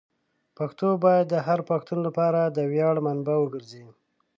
[0.57, 3.85] پښتو باید د هر پښتون لپاره د ویاړ منبع وګرځي.